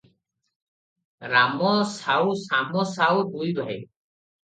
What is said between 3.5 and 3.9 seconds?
ଭାଇ।